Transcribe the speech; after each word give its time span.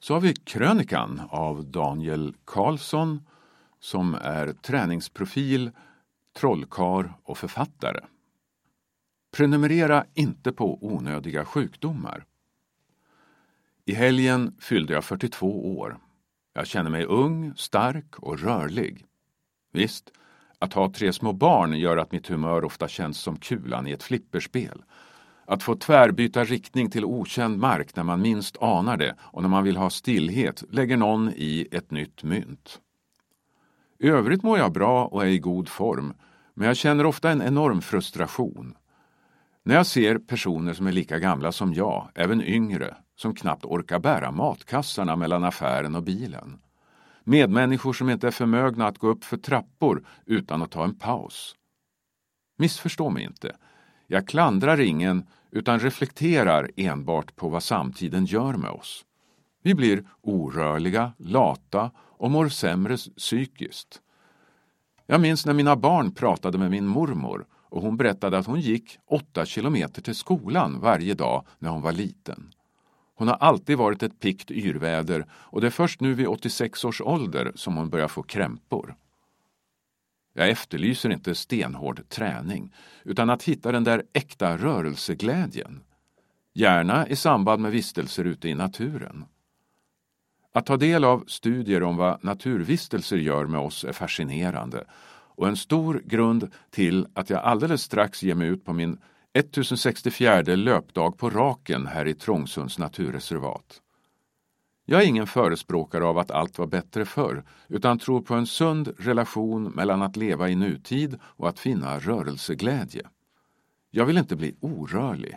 Så 0.00 0.14
har 0.14 0.20
vi 0.20 0.34
krönikan 0.34 1.22
av 1.30 1.64
Daniel 1.64 2.34
Karlsson 2.44 3.26
som 3.80 4.14
är 4.14 4.52
träningsprofil, 4.52 5.70
trollkar 6.36 7.12
och 7.22 7.38
författare. 7.38 8.00
Prenumerera 9.32 10.04
inte 10.14 10.52
på 10.52 10.78
onödiga 10.86 11.44
sjukdomar. 11.44 12.24
I 13.84 13.94
helgen 13.94 14.56
fyllde 14.60 14.92
jag 14.92 15.04
42 15.04 15.78
år. 15.78 15.98
Jag 16.52 16.66
känner 16.66 16.90
mig 16.90 17.04
ung, 17.04 17.52
stark 17.56 18.18
och 18.18 18.40
rörlig. 18.40 19.04
Visst, 19.72 20.12
att 20.58 20.72
ha 20.72 20.92
tre 20.92 21.12
små 21.12 21.32
barn 21.32 21.78
gör 21.78 21.96
att 21.96 22.12
mitt 22.12 22.26
humör 22.26 22.64
ofta 22.64 22.88
känns 22.88 23.18
som 23.18 23.36
kulan 23.36 23.86
i 23.86 23.90
ett 23.90 24.02
flipperspel. 24.02 24.82
Att 25.50 25.62
få 25.62 25.76
tvärbyta 25.76 26.44
riktning 26.44 26.90
till 26.90 27.04
okänd 27.04 27.58
mark 27.58 27.96
när 27.96 28.04
man 28.04 28.20
minst 28.20 28.56
anar 28.60 28.96
det 28.96 29.14
och 29.20 29.42
när 29.42 29.48
man 29.48 29.64
vill 29.64 29.76
ha 29.76 29.90
stillhet 29.90 30.64
lägger 30.70 30.96
någon 30.96 31.28
i 31.36 31.68
ett 31.72 31.90
nytt 31.90 32.22
mynt. 32.22 32.80
I 33.98 34.08
övrigt 34.08 34.42
mår 34.42 34.58
jag 34.58 34.72
bra 34.72 35.06
och 35.06 35.22
är 35.22 35.26
i 35.26 35.38
god 35.38 35.68
form, 35.68 36.14
men 36.54 36.66
jag 36.66 36.76
känner 36.76 37.06
ofta 37.06 37.30
en 37.30 37.42
enorm 37.42 37.80
frustration. 37.80 38.74
När 39.62 39.74
jag 39.74 39.86
ser 39.86 40.18
personer 40.18 40.72
som 40.72 40.86
är 40.86 40.92
lika 40.92 41.18
gamla 41.18 41.52
som 41.52 41.74
jag, 41.74 42.08
även 42.14 42.42
yngre, 42.42 42.96
som 43.16 43.34
knappt 43.34 43.64
orkar 43.64 43.98
bära 43.98 44.30
matkassarna 44.30 45.16
mellan 45.16 45.44
affären 45.44 45.94
och 45.94 46.02
bilen. 46.02 46.60
Medmänniskor 47.24 47.92
som 47.92 48.10
inte 48.10 48.26
är 48.26 48.30
förmögna 48.30 48.86
att 48.86 48.98
gå 48.98 49.08
upp 49.08 49.24
för 49.24 49.36
trappor 49.36 50.06
utan 50.26 50.62
att 50.62 50.70
ta 50.70 50.84
en 50.84 50.98
paus. 50.98 51.54
Missförstå 52.58 53.10
mig 53.10 53.24
inte. 53.24 53.56
Jag 54.12 54.28
klandrar 54.28 54.80
ingen 54.80 55.26
utan 55.50 55.80
reflekterar 55.80 56.70
enbart 56.76 57.36
på 57.36 57.48
vad 57.48 57.62
samtiden 57.62 58.24
gör 58.24 58.52
med 58.52 58.70
oss. 58.70 59.04
Vi 59.62 59.74
blir 59.74 60.04
orörliga, 60.20 61.12
lata 61.18 61.90
och 61.98 62.30
mår 62.30 62.48
sämre 62.48 62.96
psykiskt. 62.96 64.00
Jag 65.06 65.20
minns 65.20 65.46
när 65.46 65.54
mina 65.54 65.76
barn 65.76 66.14
pratade 66.14 66.58
med 66.58 66.70
min 66.70 66.86
mormor 66.86 67.46
och 67.52 67.82
hon 67.82 67.96
berättade 67.96 68.38
att 68.38 68.46
hon 68.46 68.60
gick 68.60 68.98
åtta 69.06 69.46
kilometer 69.46 70.02
till 70.02 70.14
skolan 70.14 70.80
varje 70.80 71.14
dag 71.14 71.46
när 71.58 71.70
hon 71.70 71.82
var 71.82 71.92
liten. 71.92 72.54
Hon 73.14 73.28
har 73.28 73.36
alltid 73.36 73.78
varit 73.78 74.02
ett 74.02 74.20
pikt 74.20 74.50
yrväder 74.50 75.26
och 75.32 75.60
det 75.60 75.66
är 75.66 75.70
först 75.70 76.00
nu 76.00 76.14
vid 76.14 76.26
86 76.26 76.84
års 76.84 77.00
ålder 77.00 77.52
som 77.54 77.76
hon 77.76 77.90
börjar 77.90 78.08
få 78.08 78.22
krämpor. 78.22 78.94
Jag 80.32 80.48
efterlyser 80.48 81.10
inte 81.10 81.34
stenhård 81.34 82.08
träning, 82.08 82.74
utan 83.04 83.30
att 83.30 83.42
hitta 83.42 83.72
den 83.72 83.84
där 83.84 84.02
äkta 84.12 84.56
rörelseglädjen. 84.56 85.80
Gärna 86.52 87.08
i 87.08 87.16
samband 87.16 87.62
med 87.62 87.72
vistelser 87.72 88.24
ute 88.24 88.48
i 88.48 88.54
naturen. 88.54 89.24
Att 90.52 90.66
ta 90.66 90.76
del 90.76 91.04
av 91.04 91.24
studier 91.26 91.82
om 91.82 91.96
vad 91.96 92.24
naturvistelser 92.24 93.16
gör 93.16 93.46
med 93.46 93.60
oss 93.60 93.84
är 93.84 93.92
fascinerande 93.92 94.84
och 95.40 95.48
en 95.48 95.56
stor 95.56 96.02
grund 96.04 96.50
till 96.70 97.06
att 97.14 97.30
jag 97.30 97.40
alldeles 97.40 97.82
strax 97.82 98.22
ger 98.22 98.34
mig 98.34 98.48
ut 98.48 98.64
på 98.64 98.72
min 98.72 98.98
1064 99.32 100.42
löpdag 100.42 101.18
på 101.18 101.30
raken 101.30 101.86
här 101.86 102.08
i 102.08 102.14
Trångsunds 102.14 102.78
naturreservat. 102.78 103.80
Jag 104.92 105.02
är 105.02 105.06
ingen 105.06 105.26
förespråkare 105.26 106.04
av 106.04 106.18
att 106.18 106.30
allt 106.30 106.58
var 106.58 106.66
bättre 106.66 107.04
förr, 107.04 107.44
utan 107.68 107.98
tror 107.98 108.20
på 108.20 108.34
en 108.34 108.46
sund 108.46 108.94
relation 108.98 109.64
mellan 109.64 110.02
att 110.02 110.16
leva 110.16 110.48
i 110.48 110.54
nutid 110.54 111.18
och 111.22 111.48
att 111.48 111.58
finna 111.58 111.98
rörelseglädje. 111.98 113.06
Jag 113.90 114.04
vill 114.04 114.18
inte 114.18 114.36
bli 114.36 114.54
orörlig. 114.60 115.36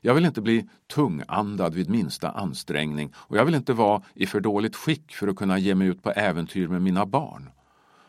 Jag 0.00 0.14
vill 0.14 0.24
inte 0.24 0.40
bli 0.40 0.68
tungandad 0.86 1.74
vid 1.74 1.90
minsta 1.90 2.30
ansträngning 2.30 3.12
och 3.16 3.36
jag 3.36 3.44
vill 3.44 3.54
inte 3.54 3.72
vara 3.72 4.02
i 4.14 4.26
för 4.26 4.40
dåligt 4.40 4.76
skick 4.76 5.14
för 5.14 5.28
att 5.28 5.36
kunna 5.36 5.58
ge 5.58 5.74
mig 5.74 5.88
ut 5.88 6.02
på 6.02 6.10
äventyr 6.10 6.68
med 6.68 6.82
mina 6.82 7.06
barn. 7.06 7.50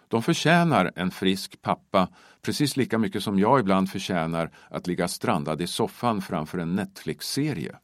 De 0.08 0.23
förtjänar 0.23 0.92
en 0.95 1.12
frisk 1.12 1.62
pappa 1.62 2.08
precis 2.42 2.78
lika 2.78 2.98
mycket 2.98 3.23
som 3.23 3.40
jag 3.40 3.60
ibland 3.60 3.89
förtjänar 3.89 4.52
att 4.70 4.88
ligga 4.88 5.08
strandad 5.08 5.61
i 5.61 5.67
soffan 5.67 6.22
framför 6.22 6.58
en 6.58 6.76
Netflix-serie. 6.76 7.76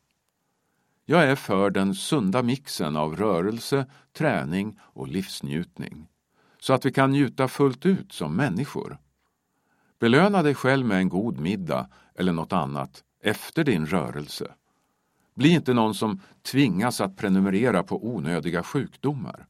Jag 1.05 1.23
är 1.23 1.35
för 1.35 1.69
den 1.69 1.95
sunda 1.95 2.43
mixen 2.43 2.95
av 2.95 3.15
rörelse, 3.15 3.85
träning 4.13 4.79
och 4.81 5.07
livsnjutning. 5.07 6.07
Så 6.59 6.73
att 6.73 6.85
vi 6.85 6.91
kan 6.91 7.11
njuta 7.11 7.47
fullt 7.47 7.85
ut 7.85 8.11
som 8.11 8.35
människor. 8.35 8.97
Belöna 9.99 10.43
dig 10.43 10.55
själv 10.55 10.85
med 10.85 10.97
en 10.97 11.09
god 11.09 11.39
middag 11.39 11.89
eller 12.15 12.33
något 12.33 12.53
annat 12.53 13.03
efter 13.23 13.63
din 13.63 13.85
rörelse. 13.85 14.51
Bli 15.35 15.49
inte 15.49 15.73
någon 15.73 15.93
som 15.93 16.21
tvingas 16.41 17.01
att 17.01 17.17
prenumerera 17.17 17.83
på 17.83 18.07
onödiga 18.07 18.63
sjukdomar. 18.63 19.47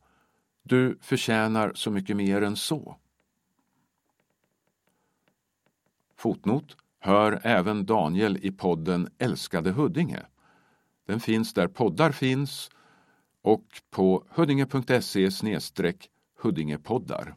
Du 0.63 0.97
förtjänar 1.01 1.71
så 1.75 1.91
mycket 1.91 2.17
mer 2.17 2.41
än 2.41 2.55
så. 2.55 2.97
Fotnot 6.17 6.77
Hör 6.99 7.39
även 7.43 7.85
Daniel 7.85 8.37
i 8.41 8.51
podden 8.51 9.09
Älskade 9.17 9.71
Huddinge. 9.71 10.21
Den 11.05 11.19
finns 11.19 11.53
där 11.53 11.67
poddar 11.67 12.11
finns 12.11 12.69
och 13.41 13.65
på 13.91 14.25
huddinge.se 14.29 15.29
Huddingepoddar. 16.41 17.35